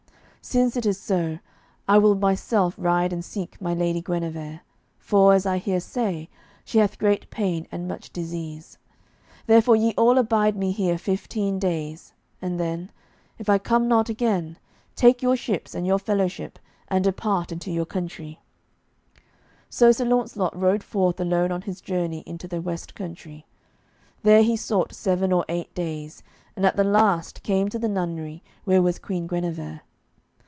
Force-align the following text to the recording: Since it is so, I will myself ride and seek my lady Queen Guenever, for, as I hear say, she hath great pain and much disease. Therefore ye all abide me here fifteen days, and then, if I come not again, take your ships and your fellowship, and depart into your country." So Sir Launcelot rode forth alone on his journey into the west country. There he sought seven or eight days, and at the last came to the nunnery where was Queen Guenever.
Since 0.43 0.75
it 0.75 0.87
is 0.87 0.99
so, 0.99 1.37
I 1.87 1.99
will 1.99 2.15
myself 2.15 2.73
ride 2.75 3.13
and 3.13 3.23
seek 3.23 3.61
my 3.61 3.75
lady 3.75 4.01
Queen 4.01 4.21
Guenever, 4.21 4.61
for, 4.97 5.35
as 5.35 5.45
I 5.45 5.59
hear 5.59 5.79
say, 5.79 6.29
she 6.65 6.79
hath 6.79 6.97
great 6.97 7.29
pain 7.29 7.67
and 7.71 7.87
much 7.87 8.09
disease. 8.11 8.79
Therefore 9.45 9.75
ye 9.75 9.93
all 9.97 10.17
abide 10.17 10.55
me 10.57 10.71
here 10.71 10.97
fifteen 10.97 11.59
days, 11.59 12.13
and 12.41 12.59
then, 12.59 12.89
if 13.37 13.49
I 13.49 13.59
come 13.59 13.87
not 13.87 14.09
again, 14.09 14.57
take 14.95 15.21
your 15.21 15.35
ships 15.35 15.75
and 15.75 15.85
your 15.85 15.99
fellowship, 15.99 16.57
and 16.87 17.03
depart 17.03 17.51
into 17.51 17.69
your 17.69 17.85
country." 17.85 18.41
So 19.69 19.91
Sir 19.91 20.05
Launcelot 20.05 20.59
rode 20.59 20.81
forth 20.83 21.19
alone 21.19 21.51
on 21.51 21.61
his 21.61 21.81
journey 21.81 22.23
into 22.25 22.47
the 22.47 22.61
west 22.61 22.95
country. 22.95 23.45
There 24.23 24.41
he 24.41 24.57
sought 24.57 24.91
seven 24.95 25.31
or 25.31 25.45
eight 25.47 25.71
days, 25.75 26.23
and 26.55 26.65
at 26.65 26.77
the 26.77 26.83
last 26.83 27.43
came 27.43 27.69
to 27.69 27.77
the 27.79 27.87
nunnery 27.87 28.41
where 28.65 28.81
was 28.81 28.97
Queen 28.97 29.27
Guenever. 29.27 29.81